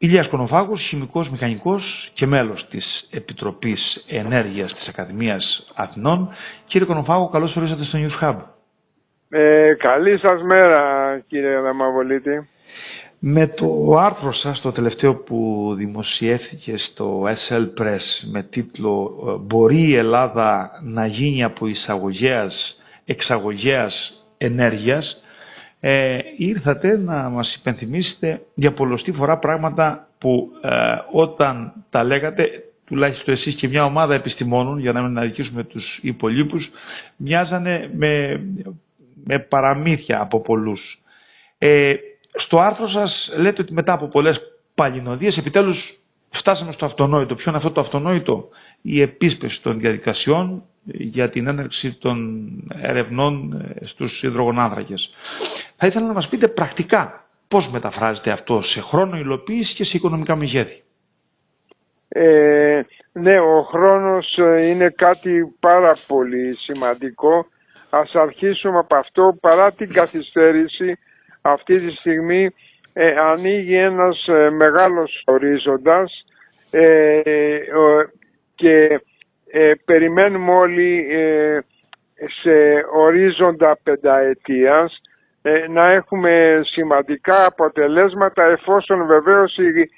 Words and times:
Ηλίας 0.00 0.28
Κονοφάγος, 0.28 0.80
χημικός 0.88 1.28
μηχανικός 1.28 2.10
και 2.14 2.26
μέλος 2.26 2.66
της 2.70 3.08
Επιτροπής 3.10 4.04
Ενέργειας 4.08 4.74
της 4.74 4.88
Ακαδημίας 4.88 5.66
Αθηνών. 5.74 6.28
Κύριε 6.66 6.86
Κονοφάγο, 6.86 7.28
καλώς 7.28 7.56
ορίσατε 7.56 7.84
στο 7.84 7.98
News 7.98 8.24
Hub. 8.24 8.36
Ε, 9.28 9.74
καλή 9.78 10.18
σας 10.18 10.42
μέρα 10.42 10.82
κύριε 11.26 11.60
Δαμαβολίτη. 11.60 12.48
Με 13.18 13.46
το 13.46 13.96
άρθρο 13.98 14.32
σας, 14.32 14.60
το 14.60 14.72
τελευταίο 14.72 15.14
που 15.14 15.72
δημοσιεύθηκε 15.76 16.74
στο 16.76 17.22
SL 17.22 17.82
Press 17.82 18.28
με 18.30 18.42
τίτλο 18.42 19.10
«Μπορεί 19.46 19.88
η 19.88 19.96
Ελλάδα 19.96 20.70
να 20.82 21.06
γίνει 21.06 21.44
από 21.44 21.66
εισαγωγέας, 21.66 22.76
εξαγωγέας 23.04 24.24
ενέργειας» 24.38 25.17
ε, 25.80 26.18
ήρθατε 26.36 26.96
να 26.98 27.28
μας 27.28 27.54
υπενθυμίσετε 27.54 28.40
για 28.54 28.72
πολλωστή 28.72 29.12
φορά 29.12 29.38
πράγματα 29.38 30.06
που 30.18 30.50
ε, 30.62 30.70
όταν 31.12 31.72
τα 31.90 32.04
λέγατε, 32.04 32.48
τουλάχιστον 32.86 33.34
εσείς 33.34 33.54
και 33.54 33.68
μια 33.68 33.84
ομάδα 33.84 34.14
επιστημόνων, 34.14 34.78
για 34.78 34.92
να 34.92 35.02
μην 35.02 35.18
αδικήσουμε 35.18 35.64
τους 35.64 35.98
υπολείπους, 36.00 36.68
μοιάζανε 37.16 37.90
με, 37.94 38.40
με 39.24 39.38
παραμύθια 39.38 40.20
από 40.20 40.40
πολλούς. 40.40 40.98
Ε, 41.58 41.94
στο 42.44 42.60
άρθρο 42.62 42.88
σας 42.88 43.28
λέτε 43.36 43.62
ότι 43.62 43.72
μετά 43.72 43.92
από 43.92 44.06
πολλές 44.06 44.40
παλινοδίες 44.74 45.36
επιτέλους 45.36 45.78
φτάσαμε 46.30 46.72
στο 46.72 46.84
αυτονόητο. 46.86 47.34
Ποιο 47.34 47.44
είναι 47.48 47.56
αυτό 47.56 47.70
το 47.70 47.80
αυτονόητο; 47.80 48.48
Η 48.82 49.00
επίσπευση 49.00 49.62
των 49.62 49.78
διαδικασιών 49.78 50.62
για 50.84 51.30
την 51.30 51.46
έναρξη 51.46 51.92
των 51.92 52.46
ερευνών 52.82 53.52
ε, 53.52 53.86
στους 53.86 54.22
υδρογονάνθρακες. 54.22 55.10
Θα 55.80 55.86
ήθελα 55.86 56.06
να 56.06 56.12
μας 56.12 56.28
πείτε 56.28 56.48
πρακτικά 56.48 57.24
πώς 57.48 57.68
μεταφράζεται 57.70 58.30
αυτό 58.30 58.62
σε 58.62 58.80
χρόνο 58.80 59.16
υλοποίησης 59.16 59.74
και 59.74 59.84
σε 59.84 59.96
οικονομικά 59.96 60.36
μεγέθη. 60.36 60.82
Ε, 62.08 62.80
ναι, 63.12 63.40
ο 63.40 63.62
χρόνος 63.62 64.38
ε, 64.38 64.66
είναι 64.66 64.88
κάτι 64.96 65.56
πάρα 65.60 65.98
πολύ 66.06 66.56
σημαντικό. 66.56 67.46
Ας 67.90 68.14
αρχίσουμε 68.14 68.78
από 68.78 68.96
αυτό 68.96 69.36
παρά 69.40 69.72
την 69.72 69.92
καθυστέρηση 69.92 70.98
αυτή 71.40 71.80
τη 71.80 71.90
στιγμή 71.94 72.50
ε, 72.92 73.14
ανοίγει 73.18 73.74
ένας 73.74 74.26
ε, 74.26 74.50
μεγάλος 74.50 75.22
ορίζοντας 75.26 76.24
ε, 76.70 77.20
και 78.54 79.00
περιμένουμε 79.84 80.52
όλοι 80.52 81.06
σε 82.42 82.84
ορίζοντα 82.94 83.78
πενταετίας 83.82 85.00
να 85.68 85.90
έχουμε 85.92 86.60
σημαντικά 86.64 87.46
αποτελέσματα 87.46 88.44
εφόσον 88.44 89.06
βεβαίως 89.06 89.56
η, 89.56 89.90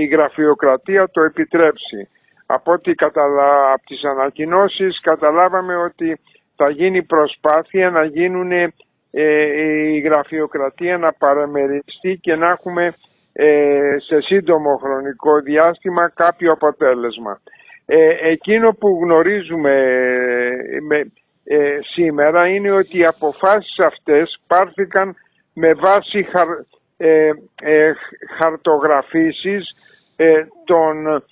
η, 0.00 0.04
γραφειοκρατία 0.04 1.08
το 1.10 1.20
επιτρέψει. 1.22 2.08
Από 2.46 2.72
ό,τι 2.72 2.94
καταλα... 2.94 3.72
από 3.72 3.86
τις 3.86 4.04
ανακοινώσεις 4.04 5.00
καταλάβαμε 5.00 5.76
ότι 5.76 6.20
θα 6.56 6.70
γίνει 6.70 7.02
προσπάθεια 7.02 7.90
να 7.90 8.04
γίνουν 8.04 8.52
ε, 8.52 8.72
η 9.92 9.98
γραφειοκρατία 9.98 10.98
να 10.98 11.12
παραμεριστεί 11.12 12.18
και 12.20 12.34
να 12.34 12.50
έχουμε 12.50 12.94
ε, 13.32 13.96
σε 13.98 14.20
σύντομο 14.20 14.76
χρονικό 14.76 15.40
διάστημα 15.40 16.12
κάποιο 16.14 16.52
αποτέλεσμα. 16.52 17.40
Ε, 17.86 18.30
εκείνο 18.30 18.72
που 18.72 19.00
γνωρίζουμε 19.02 19.74
με, 20.88 21.12
σήμερα 21.94 22.46
είναι 22.46 22.70
ότι 22.70 22.98
οι 22.98 23.04
αποφάσεις 23.04 23.78
αυτές 23.78 24.40
πάρθηκαν 24.46 25.14
με 25.54 25.74
βάση 25.74 26.22
χαρ, 26.22 26.48
χαρτογραφήσεις 28.38 29.76
των 30.64 31.22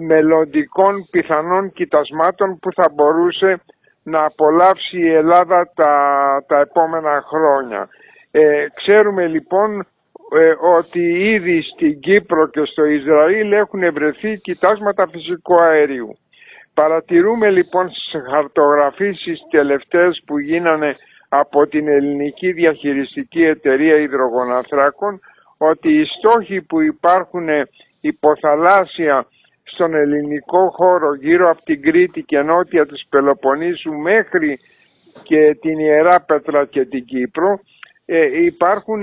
μελλοντικών 0.00 1.08
πιθανών 1.10 1.72
κοιτασμάτων 1.72 2.58
που 2.58 2.72
θα 2.72 2.90
μπορούσε 2.94 3.60
να 4.02 4.24
απολαύσει 4.24 4.98
η 4.98 5.12
Ελλάδα 5.12 5.70
τα, 5.74 5.92
τα 6.46 6.60
επόμενα 6.60 7.24
χρόνια. 7.26 7.88
Ε, 8.30 8.66
ξέρουμε 8.74 9.26
λοιπόν 9.26 9.80
ε, 10.32 10.54
ότι 10.78 11.00
ήδη 11.34 11.62
στην 11.62 12.00
Κύπρο 12.00 12.48
και 12.48 12.64
στο 12.64 12.84
Ισραήλ 12.84 13.52
έχουν 13.52 13.92
βρεθεί 13.92 14.38
κοιτάσματα 14.38 15.08
φυσικού 15.08 15.62
αερίου. 15.62 16.18
Παρατηρούμε 16.80 17.50
λοιπόν 17.50 17.90
στις 17.90 18.22
χαρτογραφήσεις 18.30 19.40
τελευταίες 19.50 20.22
που 20.26 20.38
γίνανε 20.38 20.96
από 21.28 21.66
την 21.66 21.88
Ελληνική 21.88 22.52
Διαχειριστική 22.52 23.42
Εταιρεία 23.42 23.96
Υδρογοναθράκων 23.96 25.20
ότι 25.58 25.88
οι 25.92 26.04
στόχοι 26.04 26.62
που 26.62 26.80
υπάρχουν 26.80 27.48
υποθαλάσσια 28.00 29.26
στον 29.62 29.94
ελληνικό 29.94 30.70
χώρο 30.70 31.14
γύρω 31.14 31.50
από 31.50 31.62
την 31.64 31.82
Κρήτη 31.82 32.22
και 32.22 32.42
νότια 32.42 32.86
της 32.86 33.06
Πελοποννήσου 33.08 33.92
μέχρι 33.92 34.58
και 35.22 35.58
την 35.60 35.78
Ιερά 35.78 36.20
Πέτρα 36.26 36.64
και 36.64 36.84
την 36.84 37.04
Κύπρο 37.04 37.60
ε, 38.04 38.44
υπάρχουν 38.44 39.02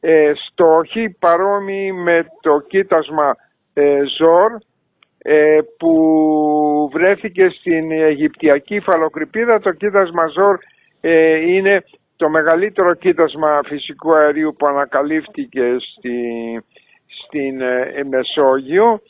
ε, 0.00 0.32
στόχοι 0.48 1.16
παρόμοιοι 1.18 1.92
με 2.04 2.26
το 2.40 2.60
κοίτασμα 2.60 3.36
ε, 3.74 4.00
Ζόρ 4.18 4.52
ε, 4.52 4.58
που 5.78 6.90
βρέθηκε 6.92 7.48
στην 7.48 7.90
Αιγυπτιακή 7.90 8.80
φαλοκρηπίδα. 8.80 9.60
Το 9.60 9.72
κοίτασμα 9.72 10.26
Ζόρ 10.26 10.58
είναι 11.46 11.84
το 12.16 12.28
μεγαλύτερο 12.28 12.94
κοίτασμα 12.94 13.60
φυσικού 13.64 14.14
αερίου 14.14 14.54
που 14.58 14.66
ανακαλύφθηκε 14.66 15.76
στη, 15.78 16.18
στην 17.06 17.56
Μεσόγειο 18.08 19.00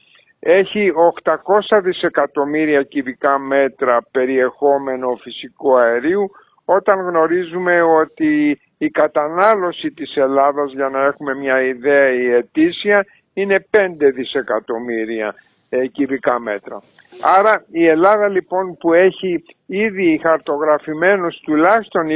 έχει 0.41 0.93
800 1.23 1.81
δισεκατομμύρια 1.83 2.83
κυβικά 2.83 3.39
μέτρα 3.39 3.99
περιεχόμενο 4.11 5.19
φυσικού 5.21 5.77
αερίου 5.79 6.31
όταν 6.65 7.01
γνωρίζουμε 7.01 7.83
ότι 7.83 8.61
η 8.79 8.89
κατανάλωση 8.91 9.91
της 9.91 10.17
Ελλάδας 10.17 10.73
για 10.73 10.89
να 10.89 11.05
έχουμε 11.05 11.35
μια 11.35 11.63
ιδέα 11.63 12.13
η 12.13 12.31
ετήσια 12.31 13.07
είναι 13.35 13.67
5 13.77 13.87
δισεκατομμύρια 14.15 15.35
ε, 15.81 15.87
κυβικά 15.87 16.39
μέτρα. 16.41 16.83
Άρα 17.21 17.65
η 17.71 17.87
Ελλάδα 17.87 18.29
λοιπόν 18.29 18.77
που 18.77 18.93
έχει 18.93 19.45
ήδη 19.67 20.21
χαρτογραφημένους 20.23 21.41
τουλάχιστον 21.45 22.07
20 22.09 22.13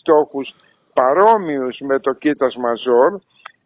στόχους 0.00 0.54
παρόμοιους 0.94 1.78
με 1.80 1.98
το 1.98 2.12
κοίτασμα 2.12 2.74
ΖΟΡ 2.74 3.12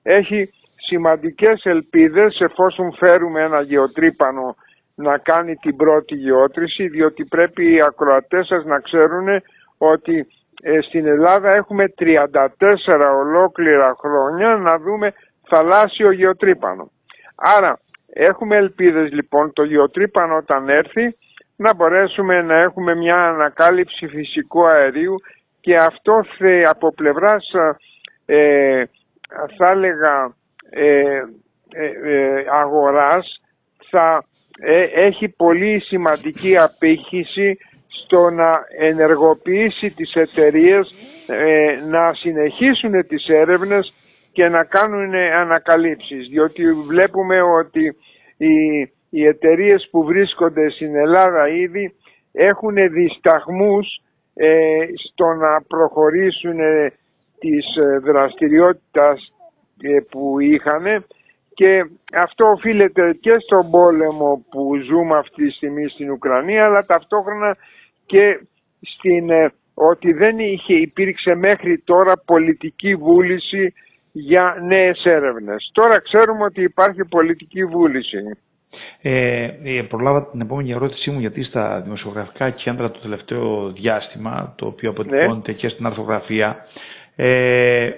έχει 0.03 0.50
σημαντικές 0.76 1.65
ελπίδες 1.65 2.41
εφόσον 2.41 2.93
φέρουμε 2.93 3.43
ένα 3.43 3.60
γεωτρύπανο 3.60 4.56
να 4.94 5.19
κάνει 5.19 5.55
την 5.55 5.76
πρώτη 5.76 6.15
γεώτρηση 6.15 6.88
διότι 6.88 7.25
πρέπει 7.25 7.72
οι 7.72 7.82
ακροατές 7.82 8.47
σας 8.47 8.65
να 8.65 8.78
ξέρουν 8.78 9.26
ότι 9.78 10.26
ε, 10.62 10.81
στην 10.81 11.06
Ελλάδα 11.06 11.50
έχουμε 11.55 11.84
34 11.99 12.16
ολόκληρα 13.16 13.97
χρόνια 13.99 14.56
να 14.56 14.78
δούμε 14.78 15.12
θαλάσσιο 15.49 16.10
γεωτρύπανο. 16.10 16.91
Άρα 17.34 17.81
έχουμε 18.21 18.56
ελπίδες 18.56 19.12
λοιπόν 19.12 19.53
το 19.53 19.62
γεωτρύπανο 19.65 20.37
όταν 20.37 20.69
έρθει 20.69 21.17
να 21.56 21.75
μπορέσουμε 21.75 22.43
να 22.43 22.55
έχουμε 22.55 22.95
μια 22.95 23.29
ανακάλυψη 23.29 24.06
φυσικού 24.06 24.67
αερίου 24.67 25.15
και 25.61 25.75
αυτό 25.77 26.25
από 26.65 26.93
πλευράς 26.95 27.51
ε, 28.27 28.83
θα 29.56 29.71
έλεγα 29.71 30.34
ε, 30.71 31.23
ε, 31.73 31.87
ε, 32.05 32.45
αγοράς 32.53 33.41
θα 33.91 34.25
έχει 34.95 35.29
πολύ 35.29 35.81
σημαντική 35.81 36.56
απήχηση 36.59 37.59
στο 37.87 38.31
να 38.31 38.61
ενεργοποιήσει 38.79 39.91
τις 39.91 40.15
εταιρείες 40.15 40.95
να 41.89 42.12
συνεχίσουν 42.15 43.06
τις 43.06 43.27
έρευνες 43.29 43.93
και 44.38 44.49
να 44.49 44.65
κάνουν 44.65 45.15
ανακαλύψεις. 45.15 46.28
Διότι 46.28 46.72
βλέπουμε 46.72 47.43
ότι 47.43 47.96
οι, 48.37 48.81
οι 49.11 49.26
εταιρείες 49.26 49.88
που 49.90 50.05
βρίσκονται 50.05 50.70
στην 50.70 50.96
Ελλάδα 50.96 51.49
ήδη 51.49 51.94
έχουν 52.32 52.75
δισταγμούς 52.90 53.87
στο 55.08 55.25
να 55.25 55.62
προχωρήσουν 55.69 56.58
τις 57.38 57.64
δραστηριότητες 58.02 59.32
ε, 59.82 59.99
που 60.11 60.40
είχαν. 60.40 61.05
Και 61.55 61.85
αυτό 62.12 62.44
οφείλεται 62.46 63.12
και 63.20 63.37
στον 63.38 63.70
πόλεμο 63.70 64.44
που 64.50 64.76
ζούμε 64.76 65.17
αυτή 65.17 65.46
τη 65.46 65.52
στιγμή 65.52 65.88
στην 65.88 66.11
Ουκρανία 66.11 66.64
αλλά 66.64 66.85
ταυτόχρονα 66.85 67.56
και 68.06 68.40
στην, 68.81 69.31
ε, 69.31 69.52
ότι 69.75 70.12
δεν 70.12 70.38
είχε, 70.38 70.75
υπήρξε 70.75 71.35
μέχρι 71.35 71.79
τώρα 71.79 72.12
πολιτική 72.25 72.94
βούληση 72.94 73.73
για 74.20 74.56
νέες 74.67 75.05
έρευνες. 75.05 75.70
Τώρα 75.73 76.00
ξέρουμε 76.00 76.44
ότι 76.44 76.62
υπάρχει 76.62 77.05
πολιτική 77.05 77.65
βούληση. 77.65 78.19
Ε, 79.03 79.49
ε, 79.62 79.82
προλάβα 79.82 80.31
την 80.31 80.41
επόμενη 80.41 80.70
ερώτησή 80.70 81.11
μου 81.11 81.20
γιατί 81.20 81.43
στα 81.43 81.81
δημοσιογραφικά 81.81 82.50
κέντρα 82.50 82.91
το 82.91 82.99
τελευταίο 82.99 83.70
διάστημα, 83.70 84.55
το 84.56 84.67
οποίο 84.67 84.91
αποτυπώνεται 84.91 85.50
ναι. 85.50 85.59
και 85.59 85.69
στην 85.69 85.87
αρθογραφία, 85.87 86.56
ε, 87.17 87.91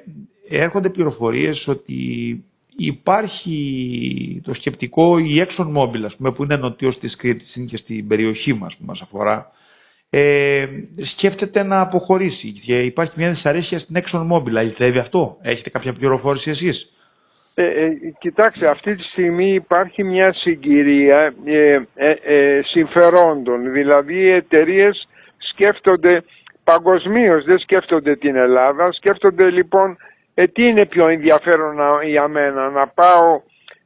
έρχονται 0.49 0.89
πληροφορίες 0.89 1.65
ότι 1.67 1.95
υπάρχει 2.77 4.41
το 4.45 4.55
σκεπτικό 4.55 5.19
η 5.19 5.47
ExxonMobil, 5.47 6.03
ας 6.05 6.17
πούμε, 6.17 6.33
που 6.33 6.43
είναι 6.43 6.57
νοτιός 6.57 6.99
της 6.99 7.17
Κρήτης, 7.17 7.55
είναι 7.55 7.67
και 7.67 7.77
στην 7.77 8.09
περιοχή 8.09 8.53
μας 8.53 8.77
που 8.77 8.85
μας 8.85 9.01
αφορά, 9.01 9.51
ε, 10.11 10.67
σκέφτεται 11.15 11.63
να 11.63 11.81
αποχωρήσει 11.81 12.53
και 12.67 12.79
υπάρχει 12.83 13.13
μια 13.17 13.31
δυσαρέσκεια 13.31 13.79
στην 13.79 13.97
ExxonMobil. 13.97 14.55
Αληθεύει 14.57 14.99
αυτό, 14.99 15.37
έχετε 15.43 15.71
κάποια 15.71 15.93
πληροφόρηση 15.93 16.51
εσείς; 16.51 16.93
Ε, 17.55 17.65
ε, 17.65 17.91
κοιτάξτε, 18.19 18.69
αυτή 18.69 18.95
τη 18.95 19.03
στιγμή 19.03 19.55
υπάρχει 19.55 20.05
μια 20.05 20.33
συγκυρία 20.33 21.35
ε, 21.45 21.81
ε, 21.95 22.11
ε 22.11 22.61
συμφερόντων. 22.63 23.73
Δηλαδή 23.73 24.15
οι 24.15 24.31
εταιρείες 24.31 25.09
σκέφτονται 25.39 26.23
παγκοσμίως, 26.65 27.45
δεν 27.45 27.59
σκέφτονται 27.59 28.17
την 28.17 28.37
Ελλάδα. 28.37 28.93
Σκέφτονται 28.93 29.51
λοιπόν 29.51 29.97
ε, 30.35 30.47
τι 30.47 30.63
είναι 30.67 30.87
πιο 30.87 31.09
ενδιαφέρον 31.09 31.77
για 32.07 32.29
μένα, 32.29 32.71
να 32.71 32.87
πάω 32.87 33.41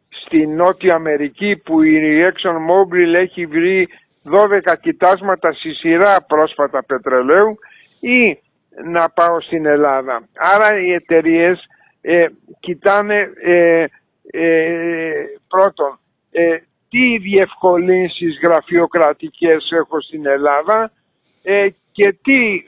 στη 0.08 0.46
Νότια 0.46 0.94
Αμερική 0.94 1.56
που 1.64 1.82
η 1.82 2.00
ExxonMobil 2.28 3.14
έχει 3.14 3.46
βρει 3.46 3.88
12 4.30 4.74
κοιτάσματα 4.80 5.52
στη 5.52 5.74
σειρά 5.74 6.22
πρόσφατα 6.22 6.84
πετρελαίου 6.84 7.58
ή 8.00 8.38
να 8.84 9.08
πάω 9.08 9.40
στην 9.40 9.66
Ελλάδα. 9.66 10.28
Άρα 10.36 10.78
οι 10.80 10.92
εταιρείες 10.92 11.64
ε, 12.00 12.26
κοιτάνε 12.60 13.32
ε, 13.42 13.84
ε, 14.30 15.24
πρώτον 15.48 15.98
ε, 16.30 16.56
τι 16.88 17.18
διευκολύνσεις 17.18 18.38
γραφειοκρατικές 18.42 19.70
έχω 19.70 20.00
στην 20.00 20.26
Ελλάδα 20.26 20.90
ε, 21.42 21.66
και 21.92 22.16
τι 22.22 22.62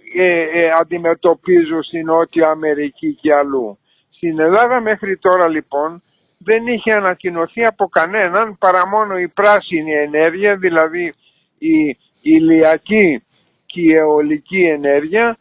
αντιμετωπίζω 0.81 1.83
στην 1.83 2.05
Νότια 2.05 2.49
Αμερική 2.49 3.15
και 3.21 3.35
αλλού. 3.35 3.79
Στην 4.11 4.41
Ελλάδα 4.41 4.81
μέχρι 4.81 5.19
τώρα 5.19 5.49
λοιπόν 5.49 6.03
δεν 6.39 6.67
είχε 6.67 6.93
ανακοινωθεί 6.93 7.65
από 7.65 7.89
κανέναν 7.89 8.59
παρά 8.59 8.87
μόνο 8.87 9.19
η 9.19 9.29
πράσινη 9.29 9.93
ενέργεια, 9.93 10.57
δηλαδή 10.57 11.15
η 11.59 11.97
ηλιακή 12.21 13.23
και 13.67 13.81
η 13.81 13.95
αιωλική 13.95 14.63
ενέργεια 14.63 15.39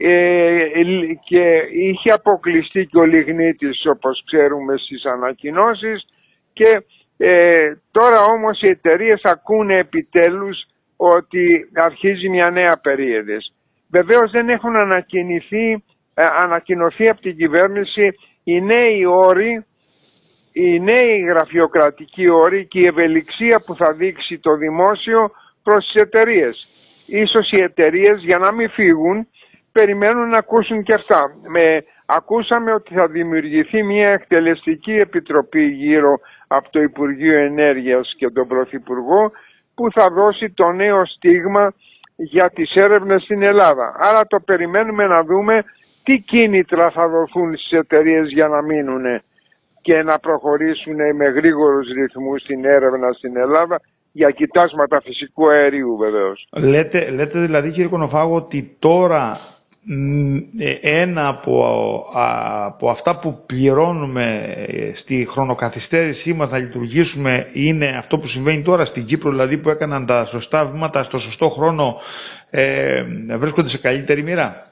ε, 0.00 0.66
και 1.24 1.62
είχε 1.72 2.10
αποκλειστεί 2.10 2.86
και 2.86 2.98
ο 2.98 3.04
λιγνίτης 3.04 3.86
όπως 3.86 4.22
ξέρουμε 4.26 4.76
στις 4.76 5.04
ανακοινώσεις 5.04 6.06
και 6.52 6.82
ε, 7.16 7.72
τώρα 7.90 8.24
όμως 8.24 8.62
οι 8.62 8.68
εταιρείες 8.68 9.20
ακούνε 9.24 9.78
επιτέλους 9.78 10.66
ότι 10.96 11.70
αρχίζει 11.74 12.28
μια 12.28 12.50
νέα 12.50 12.78
περίοδος. 12.82 13.52
Βεβαίως 13.90 14.30
δεν 14.30 14.48
έχουν 14.48 14.76
ανακοινωθεί, 14.76 15.72
ε, 16.14 16.24
ανακοινωθεί 16.42 17.08
από 17.08 17.20
την 17.20 17.36
κυβέρνηση 17.36 18.14
οι 18.44 18.60
νέοι 18.60 19.04
όροι, 19.04 19.64
οι 20.52 20.80
νέοι 20.80 21.18
γραφειοκρατικοί 21.28 22.28
όροι 22.28 22.66
και 22.66 22.80
η 22.80 22.86
ευελιξία 22.86 23.62
που 23.66 23.74
θα 23.74 23.92
δείξει 23.92 24.38
το 24.38 24.56
δημόσιο 24.56 25.30
προς 25.62 25.84
τις 25.84 26.02
εταιρείες. 26.02 26.68
Ίσως 27.06 27.50
οι 27.50 27.62
εταιρείες 27.62 28.22
για 28.22 28.38
να 28.38 28.52
μην 28.52 28.70
φύγουν 28.70 29.26
περιμένουν 29.72 30.28
να 30.28 30.38
ακούσουν 30.38 30.82
και 30.82 30.94
αυτά. 30.94 31.34
Με, 31.48 31.84
ακούσαμε 32.06 32.72
ότι 32.72 32.94
θα 32.94 33.06
δημιουργηθεί 33.06 33.82
μια 33.82 34.08
εκτελεστική 34.08 34.92
επιτροπή 34.92 35.64
γύρω 35.66 36.20
από 36.46 36.70
το 36.70 36.82
Υπουργείο 36.82 37.38
Ενέργειας 37.38 38.14
και 38.16 38.30
τον 38.30 38.48
Πρωθυπουργό 38.48 39.30
που 39.74 39.92
θα 39.92 40.06
δώσει 40.10 40.50
το 40.50 40.72
νέο 40.72 41.06
στίγμα 41.06 41.72
για 42.16 42.50
τις 42.54 42.74
έρευνες 42.74 43.22
στην 43.22 43.42
Ελλάδα. 43.42 43.96
Άρα 43.98 44.26
το 44.26 44.40
περιμένουμε 44.40 45.06
να 45.06 45.22
δούμε 45.22 45.64
τι 46.02 46.18
κίνητρα 46.18 46.90
θα 46.90 47.08
δοθούν 47.08 47.56
στις 47.56 47.78
εταιρείες 47.78 48.28
για 48.28 48.48
να 48.48 48.62
μείνουν 48.62 49.22
και 49.82 50.02
να 50.02 50.18
προχωρήσουν 50.18 51.16
με 51.16 51.24
γρήγορους 51.24 51.88
ρυθμούς 51.88 52.42
στην 52.42 52.64
έρευνα 52.64 53.12
στην 53.12 53.36
Ελλάδα 53.36 53.80
για 54.12 54.30
κοιτάσματα 54.30 55.00
φυσικού 55.00 55.48
αερίου 55.50 55.96
βεβαίως. 55.96 56.46
Λέτε, 56.50 57.10
λέτε 57.10 57.38
δηλαδή 57.40 57.70
κύριε 57.70 57.88
Κονοφάγο 57.88 58.34
ότι 58.34 58.76
τώρα 58.78 59.40
ε, 60.58 61.02
ένα 61.02 61.28
από, 61.28 62.06
από 62.66 62.90
αυτά 62.90 63.18
που 63.18 63.42
πληρώνουμε 63.46 64.54
ε, 64.66 64.90
στη 64.94 65.28
χρονοκαθυστέρησή 65.30 66.32
μας 66.32 66.50
να 66.50 66.58
λειτουργήσουμε 66.58 67.48
είναι 67.52 67.96
αυτό 67.98 68.18
που 68.18 68.28
συμβαίνει 68.28 68.62
τώρα 68.62 68.84
στην 68.84 69.06
Κύπρο, 69.06 69.30
δηλαδή 69.30 69.56
που 69.58 69.70
έκαναν 69.70 70.06
τα 70.06 70.24
σωστά 70.24 70.64
βήματα 70.64 71.02
στο 71.02 71.18
σωστό 71.18 71.48
χρόνο 71.48 71.96
ε, 72.50 73.02
βρίσκονται 73.36 73.68
σε 73.68 73.78
καλύτερη 73.78 74.22
μοίρα; 74.22 74.66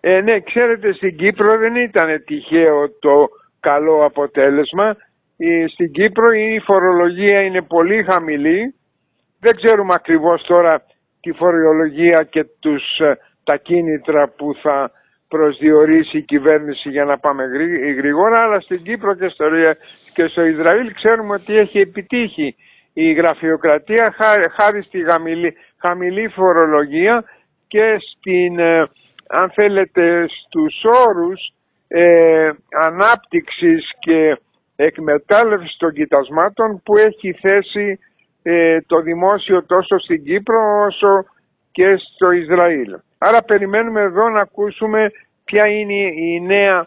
Ε, 0.00 0.20
ναι, 0.20 0.40
ξέρετε 0.40 0.92
στην 0.92 1.16
Κύπρο 1.16 1.58
δεν 1.58 1.76
ήταν 1.76 2.22
τυχαίο 2.26 2.90
το 3.00 3.28
καλό 3.60 4.04
αποτέλεσμα. 4.04 4.96
Στην 5.72 5.92
Κύπρο 5.92 6.32
η 6.32 6.60
φορολογία 6.64 7.42
είναι 7.42 7.62
πολύ 7.62 8.04
χαμηλή. 8.10 8.74
Δεν 9.40 9.56
ξέρουμε 9.56 9.94
ακριβώς 9.94 10.42
τώρα 10.42 10.82
τη 11.20 11.32
φορολογία 11.32 12.22
και 12.30 12.44
τους 12.60 12.82
τα 13.44 13.56
κίνητρα 13.56 14.28
που 14.28 14.54
θα 14.62 14.90
προσδιορίσει 15.28 16.18
η 16.18 16.22
κυβέρνηση 16.22 16.88
για 16.90 17.04
να 17.04 17.18
πάμε 17.18 17.44
γρήγορα, 17.96 18.42
αλλά 18.42 18.60
στην 18.60 18.82
Κύπρο 18.82 19.14
και 19.14 19.28
στο, 19.28 19.44
και 20.12 20.26
στο 20.26 20.44
Ισραήλ 20.44 20.92
ξέρουμε 20.92 21.34
ότι 21.34 21.56
έχει 21.56 21.78
επιτύχει 21.78 22.56
η 22.92 23.12
γραφειοκρατία 23.12 24.14
χάρη 24.58 24.82
στη 24.82 25.04
χαμηλή, 25.10 25.54
χαμηλή 25.76 26.28
φορολογία 26.28 27.24
και 27.68 27.96
στην, 27.98 28.58
ε, 28.58 28.88
αν 29.28 29.50
θέλετε, 29.50 30.26
στους 30.28 30.74
όρους 31.08 31.52
ε, 31.88 32.50
ανάπτυξης 32.86 33.90
και 33.98 34.36
εκμετάλλευση 34.76 35.76
των 35.78 35.92
κοιτασμάτων 35.92 36.82
που 36.84 36.96
έχει 36.96 37.32
θέσει 37.32 37.98
ε, 38.42 38.80
το 38.86 39.00
δημόσιο 39.00 39.64
τόσο 39.64 39.98
στην 39.98 40.24
Κύπρο 40.24 40.84
όσο 40.86 41.24
και 41.72 41.96
στο 42.14 42.30
Ισραήλ. 42.30 42.98
Άρα 43.18 43.42
περιμένουμε 43.42 44.00
εδώ 44.00 44.28
να 44.28 44.40
ακούσουμε 44.40 45.10
ποια 45.44 45.66
είναι 45.66 46.12
η 46.14 46.40
νέα, 46.40 46.86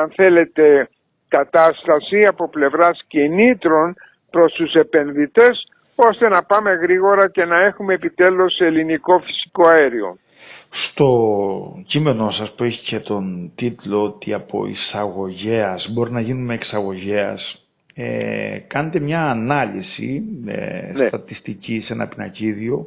αν 0.00 0.12
θέλετε, 0.14 0.88
κατάσταση 1.28 2.26
από 2.26 2.48
πλευράς 2.48 3.04
κινήτρων 3.08 3.94
προς 4.30 4.52
τους 4.52 4.74
επενδυτές 4.74 5.68
ώστε 5.94 6.28
να 6.28 6.42
πάμε 6.42 6.70
γρήγορα 6.70 7.28
και 7.28 7.44
να 7.44 7.60
έχουμε 7.64 7.94
επιτέλους 7.94 8.58
ελληνικό 8.58 9.18
φυσικό 9.18 9.68
αέριο. 9.68 10.18
Στο 10.70 11.82
κείμενό 11.86 12.30
σας 12.30 12.54
που 12.54 12.64
έχει 12.64 12.82
και 12.82 13.00
τον 13.00 13.52
τίτλο 13.54 14.02
ότι 14.02 14.32
από 14.32 14.66
εισαγωγέας 14.66 15.88
μπορεί 15.92 16.10
να 16.10 16.20
γίνουμε 16.20 16.54
εξαγωγέας 16.54 17.60
ε, 17.94 18.58
κάνετε 18.66 18.98
μια 19.00 19.30
ανάλυση 19.30 20.22
ε, 20.46 20.92
ναι. 20.92 21.06
στατιστική 21.06 21.82
σε 21.86 21.92
ένα 21.92 22.06
πινακίδιο 22.08 22.86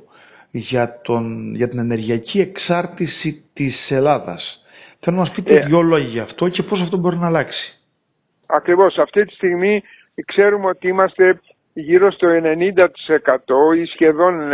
για, 0.51 0.99
τον, 1.03 1.55
για 1.55 1.69
την 1.69 1.79
ενεργειακή 1.79 2.39
εξάρτηση 2.39 3.43
της 3.53 3.75
Ελλάδας. 3.89 4.63
Θέλω 4.99 5.15
να 5.15 5.21
μας 5.21 5.31
πείτε 5.31 5.59
ε, 5.59 5.65
δυο 5.65 5.81
λόγια 5.81 6.07
γι' 6.09 6.19
αυτό 6.19 6.49
και 6.49 6.63
πώς 6.63 6.81
αυτό 6.81 6.97
μπορεί 6.97 7.17
να 7.17 7.27
αλλάξει. 7.27 7.73
Ακριβώς. 8.45 8.97
Αυτή 8.97 9.25
τη 9.25 9.33
στιγμή 9.33 9.81
ξέρουμε 10.25 10.67
ότι 10.67 10.87
είμαστε 10.87 11.39
γύρω 11.73 12.11
στο 12.11 12.27
90% 12.27 13.77
ή 13.77 13.85
σχεδόν 13.85 14.49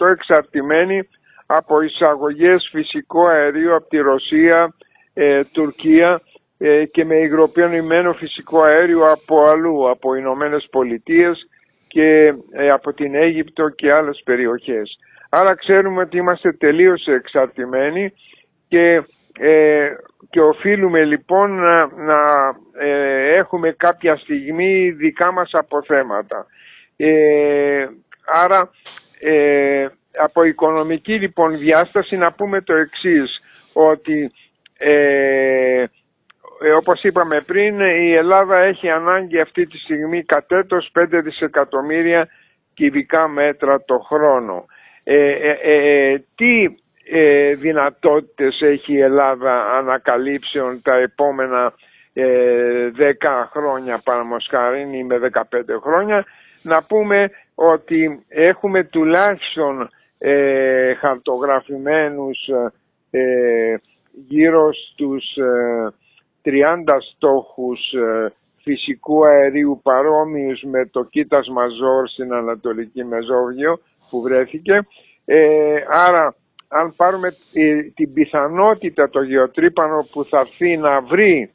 90% 0.00 0.06
εξαρτημένοι 0.12 1.08
από 1.50 1.80
εισαγωγές 1.80 2.68
φυσικό 2.72 3.26
αερίου 3.26 3.74
από 3.74 3.88
τη 3.88 3.96
Ρωσία, 3.96 4.74
ε, 5.14 5.44
Τουρκία 5.44 6.20
ε, 6.58 6.84
και 6.84 7.04
με 7.04 7.14
υγροποιημένο 7.16 8.12
φυσικό 8.12 8.62
αέριο 8.62 9.02
από 9.04 9.42
αλλού, 9.42 9.90
από 9.90 10.14
Ηνωμένες 10.14 10.68
Πολιτείες 10.70 11.48
και 11.88 12.34
ε, 12.52 12.70
από 12.70 12.92
την 12.92 13.14
Αίγυπτο 13.14 13.68
και 13.68 13.92
άλλες 13.92 14.20
περιοχές. 14.24 14.98
Άρα 15.30 15.54
ξέρουμε 15.54 16.02
ότι 16.02 16.16
είμαστε 16.16 16.52
τελείως 16.52 17.06
εξαρτημένοι 17.06 18.12
και, 18.68 19.02
ε, 19.38 19.88
και 20.30 20.40
οφείλουμε 20.40 21.04
λοιπόν 21.04 21.50
να, 21.96 22.24
ε, 22.78 23.34
έχουμε 23.34 23.72
κάποια 23.72 24.16
στιγμή 24.16 24.90
δικά 24.90 25.32
μας 25.32 25.50
αποθέματα. 25.52 26.46
Ε, 26.96 27.86
άρα 28.44 28.70
από 30.22 30.42
οικονομική 30.42 31.12
λοιπόν 31.14 31.58
διάσταση 31.58 32.16
να 32.16 32.32
πούμε 32.32 32.60
το 32.60 32.74
εξής 32.74 33.40
ότι 33.72 34.30
ε, 34.78 35.84
όπως 36.76 37.02
είπαμε 37.02 37.40
πριν, 37.40 37.80
η 37.80 38.12
Ελλάδα 38.12 38.58
έχει 38.58 38.88
ανάγκη 38.88 39.40
αυτή 39.40 39.66
τη 39.66 39.78
στιγμή 39.78 40.24
κατέτος 40.24 40.90
5 40.98 41.20
δισεκατομμύρια 41.22 42.28
κυβικά 42.74 43.28
μέτρα 43.28 43.84
το 43.84 43.98
χρόνο. 43.98 44.64
Ε, 45.04 45.30
ε, 45.30 45.58
ε 45.62 46.24
τι 46.34 46.64
ε, 47.10 47.54
δυνατότητες 47.54 48.60
έχει 48.60 48.92
η 48.92 49.00
Ελλάδα 49.00 49.76
ανακαλύψεων 49.76 50.82
τα 50.82 50.94
επόμενα 50.96 51.72
10 52.14 52.20
χρόνια 53.52 53.98
παραμοσχάριν 54.04 54.92
ή 54.92 55.04
με 55.04 55.30
15 55.32 55.40
χρόνια 55.82 56.24
να 56.62 56.82
πούμε 56.82 57.30
ότι 57.54 58.24
έχουμε 58.28 58.84
τουλάχιστον 58.84 59.90
ε, 60.18 60.94
χαρτογραφημένους 60.94 62.38
γύρω 64.12 64.70
στους 64.72 65.24
30 66.48 67.00
στόχους 67.14 67.92
ε, 67.92 68.32
φυσικού 68.62 69.26
αερίου 69.26 69.80
παρόμοιους 69.82 70.62
με 70.62 70.86
το 70.86 71.04
Κίτας 71.04 71.48
Μαζόρ 71.48 72.08
στην 72.08 72.32
Ανατολική 72.32 73.04
Μεζόβιο 73.04 73.80
που 74.10 74.20
βρέθηκε. 74.20 74.86
Ε, 75.24 75.76
άρα 75.88 76.34
αν 76.68 76.94
πάρουμε 76.96 77.36
την 77.94 78.12
πιθανότητα 78.12 79.08
το 79.08 79.22
γεωτρύπανο 79.22 80.08
που 80.12 80.24
θα 80.24 80.38
έρθει 80.38 80.76
να 80.76 81.00
βρει 81.00 81.50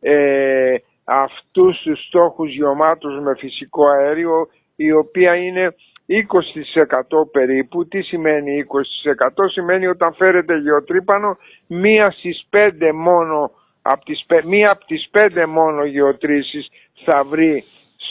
ε, 0.00 0.74
αυτούς 1.04 1.80
τους 1.82 2.06
στόχους 2.06 2.54
γεωμάτους 2.54 3.20
με 3.20 3.34
φυσικό 3.38 3.86
αέριο 3.86 4.48
η 4.76 4.92
οποία 4.92 5.34
είναι 5.34 5.74
20% 6.08 7.30
περίπου. 7.32 7.86
Τι 7.88 8.02
σημαίνει 8.02 8.64
20%? 8.64 9.50
Σημαίνει 9.52 9.86
όταν 9.86 10.14
φέρετε 10.14 10.58
γεωτρύπανο 10.58 11.36
μία 11.66 12.10
στις 12.10 12.46
πέντε 12.50 12.92
μόνο 12.92 13.50
από 13.82 14.04
τις, 14.04 14.26
μία 14.44 14.70
από 14.70 14.84
τις 14.86 15.08
πέντε 15.10 15.46
μόνο 15.46 15.84
γεωτρήσεις 15.84 16.68
θα 17.04 17.24
βρει 17.24 17.64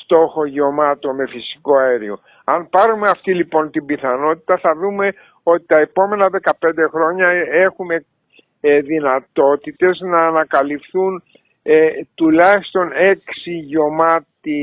στόχο 0.03 0.45
γεωμάτο 0.45 1.13
με 1.13 1.27
φυσικό 1.27 1.77
αέριο. 1.77 2.19
Αν 2.43 2.69
πάρουμε 2.69 3.07
αυτή 3.09 3.33
λοιπόν 3.33 3.71
την 3.71 3.85
πιθανότητα 3.85 4.57
θα 4.57 4.75
δούμε 4.75 5.13
ότι 5.43 5.65
τα 5.65 5.77
επόμενα 5.77 6.29
15 6.61 6.71
χρόνια 6.91 7.27
έχουμε 7.51 8.05
ε, 8.61 8.79
δυνατότητες 8.79 9.99
να 9.99 10.27
ανακαλυφθούν 10.27 11.23
ε, 11.63 11.87
τουλάχιστον 12.15 12.91
6 12.93 13.15
γεωμάτι, 13.65 14.61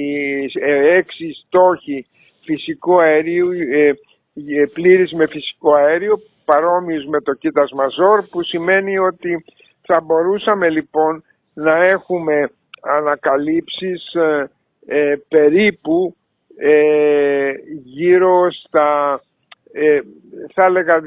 ε, 0.60 1.00
6 1.00 1.04
στόχοι 1.46 2.06
φυσικού 2.44 3.00
αερίου, 3.00 3.50
ε, 3.52 3.88
ε, 3.88 4.66
πλήρης 4.72 5.12
με 5.12 5.26
φυσικό 5.26 5.74
αέριο, 5.74 6.20
παρόμοιους 6.44 7.04
με 7.04 7.20
το 7.20 7.32
κίτας 7.32 7.70
μαζόρ, 7.72 8.22
που 8.22 8.42
σημαίνει 8.42 8.98
ότι 8.98 9.44
θα 9.82 10.00
μπορούσαμε 10.00 10.68
λοιπόν 10.70 11.24
να 11.54 11.76
έχουμε 11.76 12.50
ανακαλύψεις 12.82 14.14
ε, 14.86 15.14
περίπου 15.28 16.16
γύρω 17.84 18.52
στα, 18.52 19.20
θα 20.54 20.64
έλεγα, 20.64 21.00
2,5 21.00 21.02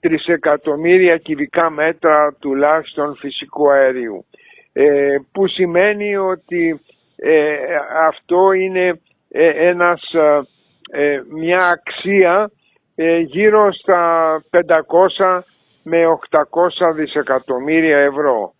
τρισεκατομμύρια 0.00 1.16
κυβικά 1.16 1.70
μέτρα 1.70 2.36
τουλάχιστον 2.40 3.16
φυσικού 3.16 3.70
αερίου. 3.70 4.24
που 5.32 5.46
σημαίνει 5.46 6.16
ότι 6.16 6.80
αυτό 8.06 8.52
είναι 8.52 9.00
ε, 9.32 9.68
ένας, 9.68 10.12
ε, 10.12 10.40
ε, 10.92 11.22
μια 11.28 11.68
αξία 11.68 12.50
γύρω 13.26 13.72
στα 13.72 14.42
500 14.50 15.40
με 15.82 15.98
800 16.30 16.94
δισεκατομμύρια 16.94 17.98
ευρώ 17.98 18.52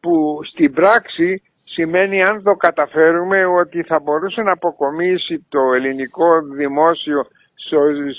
που 0.00 0.40
στην 0.52 0.72
πράξη 0.72 1.42
σημαίνει 1.64 2.22
αν 2.22 2.42
το 2.42 2.54
καταφέρουμε 2.54 3.44
ότι 3.44 3.82
θα 3.82 3.98
μπορούσε 4.00 4.42
να 4.42 4.52
αποκομίσει 4.52 5.46
το 5.48 5.72
ελληνικό 5.74 6.40
δημόσιο 6.56 7.26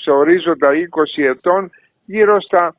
σε 0.02 0.10
ορίζοντα 0.10 0.70
20 0.70 1.24
ετών 1.24 1.70
γύρω 2.04 2.40
στα 2.40 2.74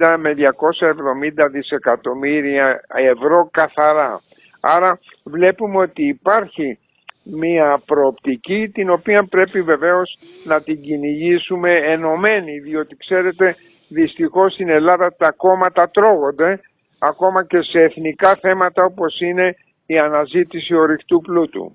250 0.00 0.16
με 0.18 0.34
270 0.36 1.50
δισεκατομμύρια 1.50 2.80
ευρώ 2.88 3.48
καθαρά. 3.52 4.20
Άρα 4.60 4.98
βλέπουμε 5.24 5.76
ότι 5.78 6.08
υπάρχει 6.08 6.78
μία 7.22 7.82
προοπτική 7.86 8.68
την 8.68 8.90
οποία 8.90 9.24
πρέπει 9.24 9.62
βεβαίως 9.62 10.18
να 10.44 10.62
την 10.62 10.80
κυνηγήσουμε 10.80 11.74
ενωμένη 11.74 12.58
διότι 12.58 12.96
ξέρετε 12.96 13.56
δυστυχώς 13.88 14.52
στην 14.52 14.68
Ελλάδα 14.68 15.14
τα 15.16 15.30
κόμματα 15.30 15.90
τρώγονται 15.90 16.60
ακόμα 16.98 17.44
και 17.44 17.62
σε 17.62 17.80
εθνικά 17.80 18.34
θέματα 18.36 18.84
όπως 18.84 19.20
είναι 19.20 19.56
η 19.86 19.98
αναζήτηση 19.98 20.74
ορυκτού 20.74 21.20
πλούτου. 21.20 21.72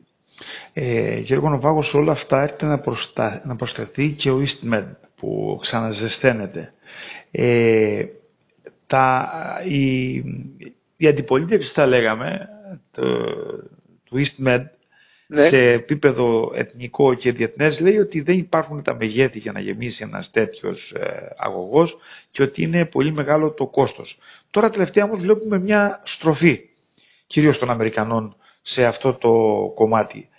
Ε, 0.73 1.17
Γιώργο 1.19 1.49
Νοβάγο, 1.49 1.83
όλα 1.93 2.11
αυτά 2.11 2.41
έρχεται 2.41 2.65
να, 2.65 2.79
προστα... 2.79 3.41
να 3.45 3.55
προσθεθεί 3.55 4.07
και 4.09 4.29
ο 4.31 4.41
EastMed 4.43 4.85
που 5.15 5.59
ξαναζεσθένεται. 5.61 6.73
Ε, 7.31 8.05
τα, 8.87 9.29
η, 9.67 10.15
η 10.97 11.07
αντιπολίτευση 11.07 11.71
θα 11.73 11.85
λέγαμε 11.85 12.49
το, 12.49 12.54
του 14.03 14.15
EastMed 14.15 14.63
ναι. 15.27 15.49
σε 15.49 15.57
επίπεδο 15.57 16.51
εθνικό 16.55 17.13
και 17.13 17.31
διεθνές 17.31 17.79
λέει 17.79 17.97
ότι 17.97 18.21
δεν 18.21 18.37
υπάρχουν 18.37 18.83
τα 18.83 18.95
μεγέθη 18.95 19.39
για 19.39 19.51
να 19.51 19.59
γεμίσει 19.59 20.03
ένας 20.03 20.29
τέτοιος 20.31 20.91
ε, 20.91 21.27
αγωγός 21.37 21.97
και 22.31 22.43
ότι 22.43 22.61
είναι 22.61 22.85
πολύ 22.85 23.11
μεγάλο 23.11 23.51
το 23.51 23.67
κόστος. 23.67 24.17
Τώρα 24.49 24.69
τελευταία 24.69 25.03
όμως 25.03 25.19
βλέπουμε 25.19 25.59
μια 25.59 26.01
στροφή 26.05 26.59
κυρίως 27.27 27.57
των 27.57 27.69
Αμερικανών 27.69 28.35
σε 28.61 28.85
αυτό 28.85 29.13
το 29.13 29.31
κομμάτι. 29.75 30.29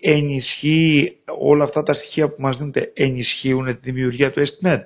Ενισχύει 0.00 1.16
όλα 1.38 1.64
αυτά 1.64 1.82
τα 1.82 1.92
στοιχεία 1.92 2.28
που 2.28 2.36
μας 2.38 2.56
δίνονται, 2.56 2.90
ενισχύουν 2.94 3.66
τη 3.66 3.90
δημιουργία 3.90 4.30
του 4.30 4.42
EstMed. 4.46 4.80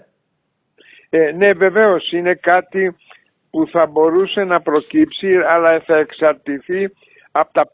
Ε, 1.10 1.32
ναι 1.32 1.52
βεβαίως 1.52 2.12
είναι 2.12 2.34
κάτι 2.34 2.96
που 3.50 3.66
θα 3.66 3.86
μπορούσε 3.86 4.44
να 4.44 4.60
προκύψει 4.60 5.36
αλλά 5.36 5.80
θα 5.80 5.96
εξαρτηθεί 5.96 6.88
από 7.32 7.52
τα, 7.52 7.68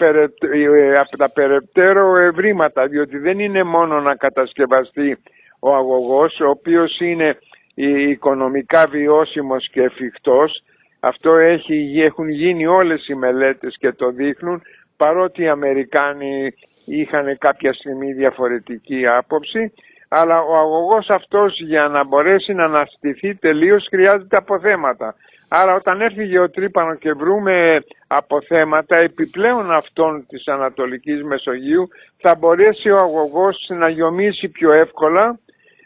ε, 0.53 0.99
από 0.99 1.17
τα 1.17 1.31
περαιτέρω 1.31 2.17
ευρήματα 2.17 2.87
διότι 2.87 3.19
δεν 3.19 3.39
είναι 3.39 3.63
μόνο 3.63 4.01
να 4.01 4.15
κατασκευαστεί 4.15 5.19
ο 5.61 5.75
αγωγός 5.75 6.41
ο 6.41 6.49
οποίος 6.49 7.01
είναι 7.01 7.39
οικονομικά 7.75 8.87
βιώσιμος 8.91 9.69
και 9.71 9.83
εφικτός 9.83 10.63
αυτό 11.01 11.35
έχει, 11.35 12.01
έχουν 12.05 12.29
γίνει 12.29 12.67
όλες 12.67 13.09
οι 13.09 13.15
μελέτες 13.15 13.77
και 13.79 13.93
το 13.93 14.11
δείχνουν 14.11 14.63
παρότι 14.97 15.43
οι 15.43 15.49
Αμερικάνοι 15.49 16.55
είχαν 16.85 17.39
κάποια 17.39 17.73
στιγμή 17.73 18.13
διαφορετική 18.13 19.07
άποψη 19.07 19.73
αλλά 20.09 20.41
ο 20.41 20.57
αγωγός 20.57 21.11
αυτός 21.11 21.61
για 21.61 21.89
να 21.89 22.05
μπορέσει 22.05 22.53
να 22.53 22.65
αναστηθεί 22.65 23.35
τελείως 23.35 23.87
χρειάζεται 23.91 24.37
αποθέματα. 24.37 25.15
Άρα 25.49 25.75
όταν 25.75 26.01
έρθει 26.01 26.25
γεωτρύπανο 26.25 26.95
και 26.95 27.13
βρούμε 27.13 27.85
αποθέματα 28.07 28.97
επιπλέον 28.97 29.73
αυτών 29.73 30.27
της 30.29 30.49
Ανατολικής 30.49 31.23
Μεσογείου 31.23 31.89
θα 32.17 32.35
μπορέσει 32.35 32.91
ο 32.91 32.99
αγωγός 32.99 33.67
να 33.69 33.89
γιομίσει 33.89 34.49
πιο 34.49 34.73
εύκολα, 34.73 35.39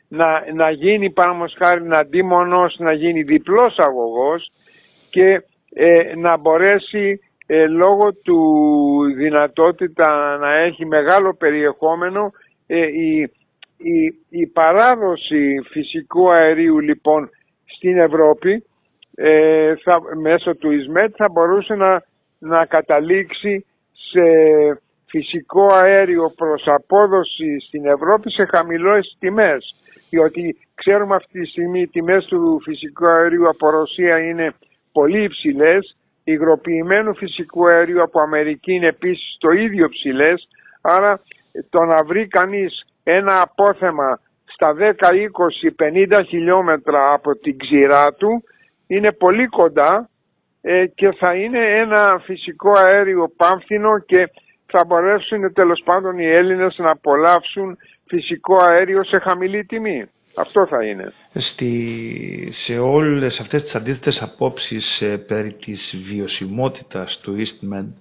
να, 0.09 0.53
να 0.55 0.71
γίνει 0.71 1.11
πάνω 1.11 1.45
χάρη 1.57 1.83
να 1.83 1.97
αντί 1.97 2.23
μονός 2.23 2.77
να 2.79 2.93
γίνει 2.93 3.23
διπλός 3.23 3.79
αγωγός 3.79 4.51
και 5.11 5.43
ε, 5.75 6.15
να 6.17 6.37
μπορέσει 6.37 7.21
ε, 7.47 7.67
λόγω 7.67 8.15
του 8.15 8.41
δυνατότητα 9.17 10.37
να 10.37 10.55
έχει 10.55 10.87
μεγάλο 10.87 11.35
περιεχόμενο 11.35 12.33
ε, 12.67 12.87
η, 12.87 13.21
η, 13.77 14.15
η 14.29 14.47
παράδοση 14.47 15.63
φυσικού 15.71 16.31
αερίου 16.31 16.79
λοιπόν 16.79 17.31
στην 17.65 17.99
Ευρώπη 17.99 18.65
ε, 19.25 19.75
θα, 19.83 20.01
μέσω 20.21 20.57
του 20.57 20.71
ΙΣΜΕΤ 20.71 21.15
θα 21.17 21.29
μπορούσε 21.29 21.75
να, 21.75 22.03
να 22.39 22.65
καταλήξει 22.65 23.67
σε 23.93 24.23
φυσικό 25.07 25.67
αέριο 25.73 26.33
προς 26.37 26.63
απόδοση 26.67 27.61
στην 27.67 27.87
Ευρώπη 27.87 28.31
σε 28.31 28.45
χαμηλές 28.55 29.17
τιμές. 29.19 29.75
Διότι 30.11 30.57
ξέρουμε 30.75 31.15
αυτή 31.15 31.41
τη 31.41 31.47
στιγμή 31.47 31.81
οι 31.81 31.89
τιμές 31.89 32.25
του 32.25 32.61
φυσικού 32.63 33.07
αερίου 33.07 33.49
από 33.49 33.71
Ρωσία 33.71 34.19
είναι 34.19 34.55
πολύ 34.93 35.23
υψηλές, 35.23 35.97
υγροποιημένου 36.25 37.15
φυσικού 37.15 37.69
αερίου 37.69 38.03
από 38.03 38.21
Αμερική 38.21 38.73
είναι 38.73 38.87
επίσης 38.87 39.37
το 39.39 39.51
ίδιο 39.51 39.89
ψηλές, 39.89 40.49
άρα 40.81 41.21
το 41.71 41.85
να 41.85 42.05
βρει 42.05 42.27
κανείς 42.29 42.85
ένα 43.03 43.41
απόθεμα 43.41 44.21
στα 44.45 44.75
10, 44.79 45.13
20, 45.13 46.19
50 46.19 46.25
χιλιόμετρα 46.29 47.13
από 47.13 47.37
την 47.37 47.59
ξηρά 47.59 48.15
του 48.15 48.43
είναι 48.87 49.13
πολύ 49.13 49.47
κοντά 49.47 50.09
ε, 50.61 50.87
και 50.87 51.13
θα 51.13 51.35
είναι 51.35 51.59
ένα 51.59 52.21
φυσικό 52.25 52.73
αέριο 52.77 53.33
πάμφθινο 53.37 53.99
και 53.99 54.31
θα 54.67 54.85
μπορέσουν 54.87 55.53
τέλος 55.53 55.83
πάντων 55.85 56.19
οι 56.19 56.27
Έλληνες 56.27 56.75
να 56.79 56.91
απολαύσουν 56.91 57.77
φυσικό 58.07 58.57
αέριο 58.57 59.05
σε 59.05 59.19
χαμηλή 59.19 59.65
τιμή. 59.65 60.05
Αυτό 60.35 60.67
θα 60.67 60.85
είναι. 60.85 61.13
Στη, 61.53 62.53
σε 62.65 62.79
όλες 62.79 63.39
αυτές 63.39 63.63
τις 63.63 63.75
αντίθετες 63.75 64.19
απόψεις 64.21 65.01
ε, 65.01 65.17
περί 65.17 65.53
της 65.53 65.95
βιωσιμότητας 66.09 67.21
του 67.23 67.37
EastMed 67.39 67.93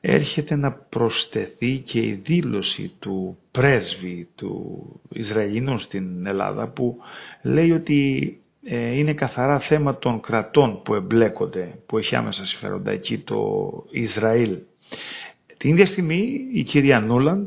έρχεται 0.00 0.54
να 0.56 0.72
προσθεθεί 0.72 1.82
και 1.86 1.98
η 1.98 2.20
δήλωση 2.24 2.92
του 2.98 3.38
πρέσβη 3.50 4.28
του 4.36 4.84
Ισραηλινού 5.12 5.78
στην 5.78 6.26
Ελλάδα 6.26 6.68
που 6.68 6.96
λέει 7.42 7.70
ότι 7.72 8.20
ε, 8.26 8.39
είναι 8.68 9.14
καθαρά 9.14 9.58
θέμα 9.60 9.98
των 9.98 10.20
κρατών 10.20 10.82
που 10.82 10.94
εμπλέκονται, 10.94 11.74
που 11.86 11.98
έχει 11.98 12.16
άμεσα 12.16 12.44
συμφέροντα 12.44 12.90
εκεί 12.90 13.18
το 13.18 13.70
Ισραήλ. 13.90 14.58
Την 15.56 15.70
ίδια 15.70 15.86
στιγμή 15.90 16.40
η 16.52 16.62
κυρία 16.62 17.00
Νούλαντ, 17.00 17.46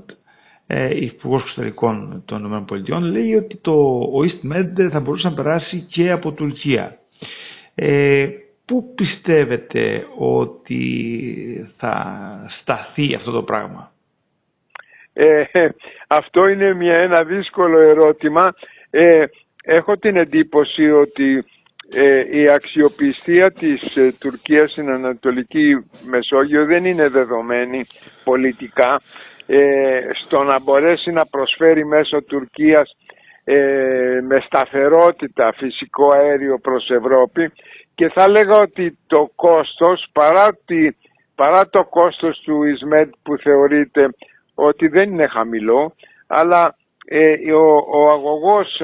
ε, 0.67 0.95
η 0.95 1.05
Υπουργός 1.05 1.41
Εξωτερικών 1.41 2.21
των 2.25 2.65
ΗΠΑ, 2.69 2.99
λέει 2.99 3.35
ότι 3.35 3.57
το, 3.57 3.71
ο 4.13 4.19
EastMed 4.23 4.89
θα 4.91 4.99
μπορούσε 4.99 5.27
να 5.27 5.33
περάσει 5.33 5.85
και 5.89 6.11
από 6.11 6.31
Τουρκία. 6.31 6.97
Ε, 7.75 8.27
Πού 8.65 8.93
πιστεύετε 8.95 10.07
ότι 10.17 11.73
θα 11.77 11.95
σταθεί 12.61 13.15
αυτό 13.15 13.31
το 13.31 13.43
πράγμα; 13.43 13.91
Ε, 15.13 15.43
αυτό 16.07 16.47
είναι 16.47 16.73
μια, 16.73 16.95
ένα 16.95 17.23
δύσκολο 17.23 17.79
ερώτημα. 17.79 18.53
Ε, 18.89 19.25
έχω 19.63 19.97
την 19.97 20.15
εντύπωση 20.15 20.91
ότι 20.91 21.45
ε, 21.89 22.39
η 22.39 22.51
αξιοπιστία 22.51 23.51
της 23.51 23.95
ε, 23.95 24.11
Τουρκίας 24.19 24.71
στην 24.71 24.89
Ανατολική 24.89 25.85
Μεσόγειο 26.03 26.65
δεν 26.65 26.85
είναι 26.85 27.09
δεδομένη 27.09 27.85
πολιτικά. 28.23 29.01
Ε, 29.45 29.99
στο 30.25 30.43
να 30.43 30.59
μπορέσει 30.59 31.11
να 31.11 31.25
προσφέρει 31.25 31.85
μέσω 31.85 32.21
Τουρκίας 32.23 32.97
με 34.27 34.39
σταθερότητα 34.45 35.53
φυσικό 35.57 36.11
αέριο 36.11 36.59
προς 36.59 36.89
Ευρώπη 36.89 37.51
και 37.95 38.09
θα 38.09 38.29
λέγα 38.29 38.57
ότι 38.57 38.97
το 39.07 39.31
κόστος 39.35 40.05
παρά, 40.11 40.57
τη, 40.65 40.87
παρά 41.35 41.69
το 41.69 41.83
κόστος 41.83 42.41
του 42.45 42.63
ΙΣΜΕΤ 42.63 43.13
που 43.23 43.37
θεωρείται 43.37 44.09
ότι 44.53 44.87
δεν 44.87 45.11
είναι 45.11 45.27
χαμηλό 45.27 45.95
αλλά 46.27 46.75
ο, 47.53 47.99
ο 47.99 48.11
αγωγός 48.11 48.81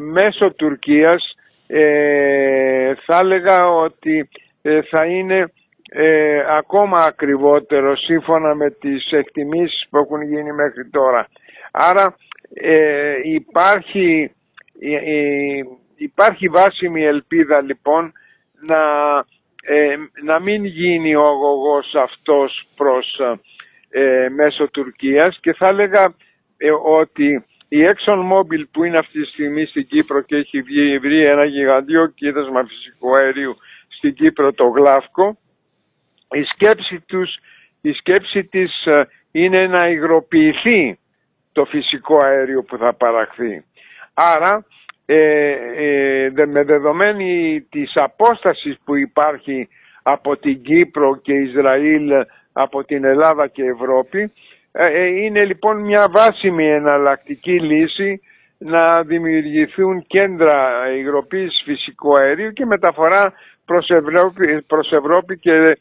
μέσω 0.00 0.52
Τουρκίας 0.52 1.34
ε, 1.66 2.94
θα 3.06 3.18
έλεγα 3.18 3.68
ότι 3.68 4.28
ε, 4.62 4.82
θα 4.82 5.04
είναι 5.04 5.52
ε, 5.90 6.44
ακόμα 6.48 6.98
ακριβότερο 7.04 7.96
σύμφωνα 7.96 8.54
με 8.54 8.70
τις 8.70 9.10
εκτιμήσεις 9.10 9.86
που 9.90 9.96
έχουν 9.98 10.22
γίνει 10.22 10.52
μέχρι 10.52 10.88
τώρα. 10.90 11.28
Άρα 11.72 12.16
ε, 12.54 13.14
υπάρχει, 13.22 14.32
υπάρχει 15.96 16.48
βάσιμη 16.48 17.04
ελπίδα 17.04 17.60
λοιπόν 17.60 18.12
να, 18.60 18.78
να 20.24 20.40
μην 20.40 20.64
γίνει 20.64 21.14
ο 21.14 21.26
αγωγός 21.26 21.94
αυτός 21.94 22.68
προς 22.76 23.20
μέσω 24.36 24.68
Τουρκίας 24.70 25.38
και 25.40 25.52
θα 25.52 25.68
έλεγα 25.68 26.14
ότι 27.00 27.44
η 27.74 27.84
ExxonMobil 27.90 28.62
που 28.70 28.84
είναι 28.84 28.98
αυτή 28.98 29.20
τη 29.20 29.28
στιγμή 29.28 29.64
στην 29.64 29.86
Κύπρο 29.86 30.20
και 30.20 30.36
έχει 30.36 30.62
βρει 30.98 31.24
ένα 31.26 31.44
γιγαντίο 31.44 32.06
κοίτασμα 32.06 32.64
φυσικού 32.64 33.16
αερίου 33.16 33.56
στην 33.88 34.14
Κύπρο 34.14 34.52
το 34.52 34.64
Γλάφκο, 34.64 35.38
η 36.30 36.42
σκέψη, 36.42 37.00
τους, 37.06 37.36
η 37.80 37.92
σκέψη 37.92 38.44
της 38.44 38.86
ε, 38.86 39.08
είναι 39.32 39.66
να 39.66 39.88
υγροποιηθεί 39.88 40.98
το 41.52 41.64
φυσικό 41.64 42.18
αέριο 42.24 42.62
που 42.62 42.76
θα 42.76 42.94
παραχθεί. 42.94 43.64
Άρα 44.14 44.64
ε, 45.06 45.50
ε, 45.76 46.46
με 46.46 46.62
δεδομένη 46.62 47.60
της 47.70 47.92
απόστασης 47.94 48.76
που 48.84 48.96
υπάρχει 48.96 49.68
από 50.02 50.36
την 50.36 50.62
Κύπρο 50.62 51.16
και 51.16 51.32
Ισραήλ 51.32 52.10
από 52.52 52.84
την 52.84 53.04
Ελλάδα 53.04 53.46
και 53.46 53.62
Ευρώπη 53.62 54.20
ε, 54.20 54.24
ε, 54.24 54.32
είναι 55.22 55.44
λοιπόν 55.44 55.80
μια 55.80 56.06
βάσιμη 56.10 56.66
εναλλακτική 56.70 57.60
λύση 57.60 58.20
να 58.58 59.02
δημιουργηθούν 59.02 60.04
κέντρα 60.06 60.70
υγροποίησης 60.96 61.62
φυσικού 61.64 62.16
αερίου 62.16 62.52
και 62.52 62.66
μεταφορά 62.66 63.32
προς 63.64 63.88
Ευρώπη, 63.88 64.62
προς 64.66 64.92
Ευρώπη 64.92 65.38
και 65.38 65.78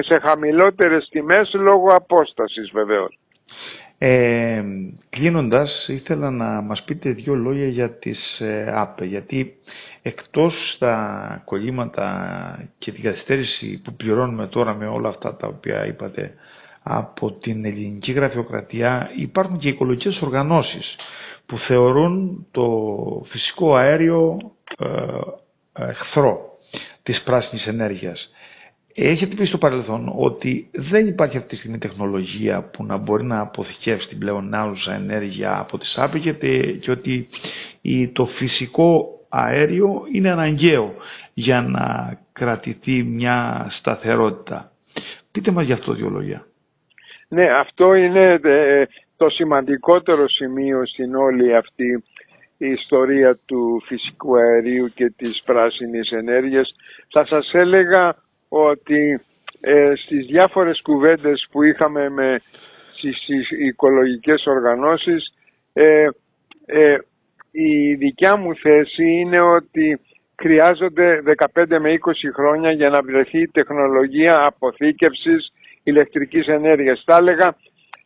σε 0.00 0.18
χαμηλότερες 0.22 1.08
τιμές 1.10 1.50
λόγω 1.54 1.88
απόστασης 1.88 2.70
βεβαίως. 2.72 3.18
Ε, 3.98 4.62
κλείνοντας, 5.10 5.84
ήθελα 5.88 6.30
να 6.30 6.60
μας 6.60 6.82
πείτε 6.84 7.10
δύο 7.10 7.34
λόγια 7.34 7.68
για 7.68 7.90
τις 7.90 8.38
ε, 8.40 8.72
ΑΠΕ, 8.74 9.04
γιατί 9.04 9.54
εκτός 10.02 10.76
τα 10.78 11.42
κολλήματα 11.44 12.06
και 12.78 12.92
την 12.92 13.02
καθυστέρηση 13.02 13.80
που 13.84 13.92
πληρώνουμε 13.92 14.46
τώρα 14.46 14.74
με 14.74 14.86
όλα 14.86 15.08
αυτά 15.08 15.36
τα 15.36 15.46
οποία 15.46 15.86
είπατε 15.86 16.34
από 16.88 17.32
την 17.32 17.64
ελληνική 17.64 18.12
γραφειοκρατία 18.12 19.10
υπάρχουν 19.16 19.58
και 19.58 19.68
οικολογικές 19.68 20.20
οργανώσεις 20.22 20.96
που 21.46 21.58
θεωρούν 21.58 22.46
το 22.50 22.66
φυσικό 23.28 23.74
αέριο 23.76 24.36
ε, 24.78 24.86
εχθρό 25.88 26.38
της 27.02 27.22
πράσινης 27.22 27.66
ενέργειας. 27.66 28.30
Έχετε 28.94 29.34
πει 29.34 29.44
στο 29.46 29.58
παρελθόν 29.58 30.12
ότι 30.16 30.70
δεν 30.72 31.06
υπάρχει 31.06 31.36
αυτή 31.36 31.48
τη 31.48 31.56
στιγμή 31.56 31.78
τεχνολογία 31.78 32.62
που 32.62 32.84
να 32.84 32.96
μπορεί 32.96 33.24
να 33.24 33.40
αποθηκεύσει 33.40 34.08
την 34.08 34.18
πλέον 34.18 34.54
άουσα 34.54 34.94
ενέργεια 34.94 35.58
από 35.58 35.78
τις 35.78 35.94
άπη 35.96 36.20
και 36.80 36.90
ότι 36.90 37.28
το 38.12 38.26
φυσικό 38.26 39.06
αέριο 39.28 40.02
είναι 40.12 40.30
αναγκαίο 40.30 40.94
για 41.34 41.60
να 41.60 42.16
κρατηθεί 42.32 43.02
μια 43.02 43.66
σταθερότητα. 43.78 44.70
Πείτε 45.32 45.50
μας 45.50 45.64
γι' 45.66 45.72
αυτό 45.72 45.92
δύο 45.92 46.08
λόγια. 46.08 46.45
Ναι, 47.28 47.50
αυτό 47.50 47.94
είναι 47.94 48.38
ε, 48.42 48.84
το 49.16 49.28
σημαντικότερο 49.28 50.28
σημείο 50.28 50.86
στην 50.86 51.14
όλη 51.14 51.56
αυτή 51.56 52.04
η 52.58 52.66
ιστορία 52.70 53.38
του 53.46 53.82
φυσικού 53.86 54.36
αερίου 54.36 54.92
και 54.94 55.12
της 55.16 55.42
πράσινης 55.44 56.10
ενέργειας. 56.10 56.74
Θα 57.12 57.26
σας 57.26 57.50
έλεγα 57.52 58.16
ότι 58.48 59.20
ε, 59.60 59.92
στις 59.96 60.26
διάφορες 60.26 60.80
κουβέντες 60.82 61.46
που 61.50 61.62
είχαμε 61.62 62.08
με 62.08 62.40
στις 62.96 63.50
οικολογικές 63.50 64.46
οργανώσεις 64.46 65.34
ε, 65.72 66.08
ε, 66.66 66.96
η 67.50 67.94
δικιά 67.94 68.36
μου 68.36 68.54
θέση 68.56 69.04
είναι 69.04 69.40
ότι 69.40 70.00
χρειάζονται 70.42 71.22
15 71.54 71.64
με 71.80 71.98
20 72.04 72.12
χρόνια 72.34 72.72
για 72.72 72.88
να 72.88 73.02
βρεθεί 73.02 73.48
τεχνολογία 73.48 74.46
αποθήκευσης 74.46 75.52
ηλεκτρικής 75.86 76.46
ενέργειας. 76.46 77.02
Θα 77.06 77.16
έλεγα 77.16 77.56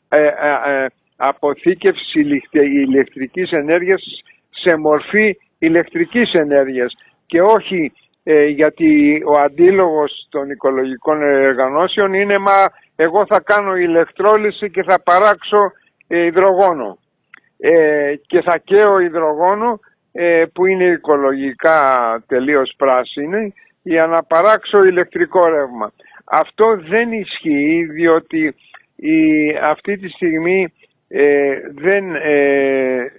ε, 0.09 0.25
ε, 0.25 0.83
ε 0.83 0.87
αποθήκευση 1.17 2.43
ηλεκτρικής 2.87 3.51
ενέργειας 3.51 4.03
σε 4.51 4.77
μορφή 4.77 5.37
ηλεκτρικής 5.59 6.33
ενέργειας 6.33 6.93
και 7.27 7.43
όχι 7.43 7.93
ε, 8.23 8.45
γιατί 8.45 9.23
ο 9.27 9.37
αντίλογος 9.37 10.27
των 10.31 10.51
οικολογικών 10.51 11.23
εργανώσεων 11.23 12.15
είναι 12.15 12.39
μα 12.39 12.65
εγώ 12.97 13.27
θα 13.27 13.41
κάνω 13.41 13.77
ηλεκτρόλυση 13.77 14.71
και 14.71 14.83
θα 14.83 15.03
παράξω 15.03 15.73
υδρογόνο 16.07 16.99
και 18.27 18.41
θα 18.41 18.59
καίω 18.65 18.99
υδρογόνο 18.99 19.81
που 20.53 20.67
είναι 20.67 20.85
οικολογικά 20.85 21.79
τελείως 22.27 22.75
πράσινη 22.77 23.55
για 23.83 24.07
να 24.07 24.23
παράξω 24.23 24.85
ηλεκτρικό 24.85 25.49
ρεύμα. 25.49 25.93
Αυτό 26.33 26.77
δεν 26.89 27.13
ισχύει 27.13 27.85
διότι 27.85 28.55
η, 28.97 29.51
αυτή 29.63 29.97
τη 29.97 30.09
στιγμή 30.09 30.73
ε, 31.09 31.61
δεν, 31.75 32.15
ε, 32.15 33.13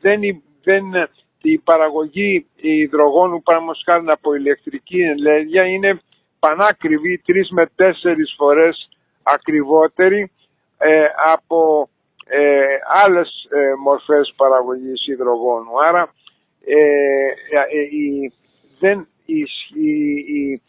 δεν, 0.00 0.20
δεν, 0.62 0.82
η 1.42 1.58
παραγωγή 1.58 2.46
υδρογόνου 2.56 3.42
χάρη 3.84 4.04
από 4.06 4.34
ηλεκτρική 4.34 5.00
ενέργεια 5.00 5.64
είναι 5.64 6.00
πανάκριβη, 6.38 7.18
τρεις 7.18 7.50
με 7.50 7.70
τέσσερις 7.74 8.34
φορές 8.36 8.88
ακριβότερη 9.22 10.30
ε, 10.78 11.04
από 11.32 11.88
ε, 12.26 12.64
άλλες 13.04 13.48
ε, 13.50 13.72
μορφές 13.82 14.32
παραγωγής 14.36 15.06
υδρογόνου. 15.06 15.82
Άρα 15.82 16.14
η, 17.90 18.32
δεν, 18.78 19.08
η, 19.24 20.60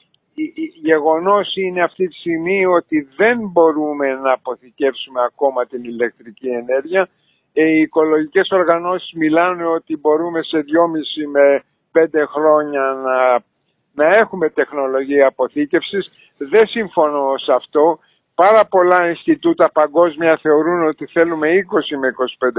γεγονός 0.81 1.55
είναι 1.55 1.83
αυτή 1.83 2.07
τη 2.07 2.15
στιγμή 2.15 2.65
ότι 2.65 3.07
δεν 3.15 3.39
μπορούμε 3.51 4.13
να 4.13 4.31
αποθηκεύσουμε 4.31 5.21
ακόμα 5.25 5.65
την 5.65 5.83
ηλεκτρική 5.83 6.47
ενέργεια. 6.47 7.09
Ε, 7.53 7.63
οι 7.63 7.79
οικολογικές 7.79 8.49
οργανώσεις 8.51 9.11
μιλάνε 9.13 9.65
ότι 9.65 9.97
μπορούμε 9.97 10.41
σε 10.43 10.57
2,5 10.57 10.63
με 11.31 11.63
5 11.91 12.25
χρόνια 12.33 12.81
να, 12.81 13.43
να 13.93 14.17
έχουμε 14.17 14.49
τεχνολογία 14.49 15.27
αποθήκευσης. 15.27 16.11
Δεν 16.37 16.67
συμφωνώ 16.67 17.37
σε 17.37 17.53
αυτό. 17.53 17.99
Πάρα 18.35 18.65
πολλά 18.65 19.09
Ινστιτούτα 19.09 19.71
παγκόσμια 19.71 20.37
θεωρούν 20.41 20.87
ότι 20.87 21.05
θέλουμε 21.05 21.47
20 21.93 21.97
με 21.99 22.13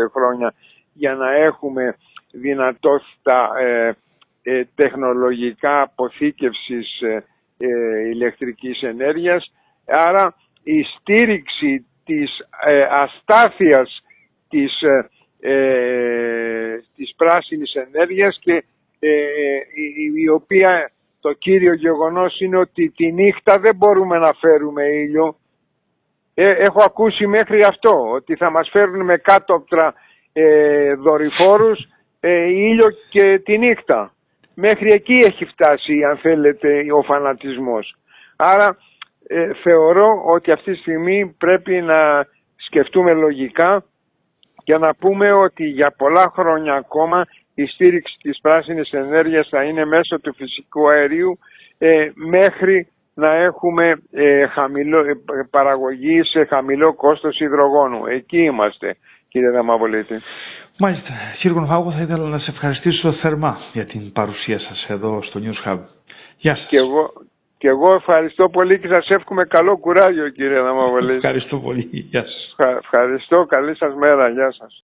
25 0.06 0.10
χρόνια 0.12 0.54
για 0.92 1.14
να 1.14 1.32
έχουμε 1.32 1.96
δυνατότητα 2.32 3.50
ε, 3.58 3.96
ε, 4.42 4.64
τεχνολογικά 4.74 5.80
αποθήκευσης 5.80 7.00
ε, 7.00 7.24
ε, 7.58 8.08
ηλεκτρικής 8.08 8.82
ενέργειας. 8.82 9.52
Άρα 9.86 10.34
η 10.62 10.82
στήριξη 10.82 11.86
της 12.04 12.38
ε, 12.66 12.86
αστάθειας 12.90 14.02
της, 14.48 14.82
ε, 14.82 15.08
ε 15.40 16.80
της 16.96 17.14
πράσινης 17.16 17.74
ενέργειας 17.74 18.38
και 18.40 18.64
ε, 18.98 19.10
η, 20.14 20.28
οποία 20.28 20.90
το 21.20 21.32
κύριο 21.32 21.74
γεγονός 21.74 22.40
είναι 22.40 22.56
ότι 22.56 22.90
τη 22.90 23.12
νύχτα 23.12 23.58
δεν 23.58 23.76
μπορούμε 23.76 24.18
να 24.18 24.32
φέρουμε 24.32 24.84
ήλιο. 24.84 25.36
έχω 26.34 26.82
ακούσει 26.84 27.26
μέχρι 27.26 27.62
αυτό 27.62 28.10
ότι 28.10 28.36
θα 28.36 28.50
μας 28.50 28.68
φέρουν 28.72 29.04
με 29.04 29.16
κάτωπτρα 29.16 29.94
ε, 30.32 30.94
δορυφόρους 30.94 31.88
ήλιο 32.50 32.88
και 33.10 33.38
τη 33.38 33.58
νύχτα. 33.58 34.14
Μέχρι 34.56 34.92
εκεί 34.92 35.14
έχει 35.14 35.44
φτάσει 35.44 36.02
αν 36.04 36.16
θέλετε 36.16 36.92
ο 36.92 37.02
φανατισμός. 37.02 37.96
Άρα 38.36 38.76
ε, 39.26 39.50
θεωρώ 39.62 40.22
ότι 40.26 40.50
αυτή 40.52 40.72
τη 40.72 40.78
στιγμή 40.78 41.34
πρέπει 41.38 41.80
να 41.80 42.26
σκεφτούμε 42.56 43.12
λογικά 43.12 43.84
και 44.64 44.78
να 44.78 44.94
πούμε 44.94 45.32
ότι 45.32 45.64
για 45.64 45.94
πολλά 45.98 46.32
χρόνια 46.36 46.74
ακόμα 46.74 47.26
η 47.54 47.66
στήριξη 47.66 48.16
της 48.22 48.38
πράσινης 48.40 48.90
ενέργειας 48.90 49.48
θα 49.48 49.62
είναι 49.62 49.84
μέσω 49.84 50.20
του 50.20 50.34
φυσικού 50.34 50.88
αερίου 50.90 51.38
ε, 51.78 52.10
μέχρι 52.14 52.88
να 53.14 53.34
έχουμε 53.34 54.02
ε, 54.12 54.46
χαμηλό, 54.46 54.98
ε, 54.98 55.14
παραγωγή 55.50 56.22
σε 56.22 56.44
χαμηλό 56.44 56.94
κόστος 56.94 57.40
υδρογόνου. 57.40 58.06
Εκεί 58.06 58.38
είμαστε 58.42 58.96
κύριε 59.28 59.50
Δαμαβολίτη. 59.50 60.14
Μάλιστα. 60.78 61.10
Κύριε 61.38 61.56
Κονφάγο, 61.56 61.90
θα 61.92 62.00
ήθελα 62.00 62.28
να 62.28 62.38
σε 62.38 62.50
ευχαριστήσω 62.50 63.12
θερμά 63.12 63.58
για 63.72 63.86
την 63.86 64.12
παρουσία 64.12 64.58
σας 64.58 64.84
εδώ 64.88 65.22
στο 65.22 65.40
News 65.44 65.68
Hub. 65.68 65.78
Γεια 66.36 66.56
σας. 66.56 66.66
Και 66.68 66.76
εγώ, 66.76 67.12
και 67.58 67.68
εγώ 67.68 67.94
ευχαριστώ 67.94 68.48
πολύ 68.48 68.78
και 68.80 68.88
σας 68.88 69.08
εύχομαι 69.08 69.44
καλό 69.44 69.76
κουράγιο 69.78 70.28
κύριε 70.28 70.60
Δαμαβολίτη. 70.60 71.14
Ευχαριστώ 71.14 71.58
πολύ. 71.58 71.88
Γεια 71.92 72.22
σας. 72.22 72.54
Ευχαριστώ. 72.82 73.44
Καλή 73.48 73.76
σας 73.76 73.94
μέρα. 73.94 74.28
Γεια 74.28 74.52
σας. 74.52 74.84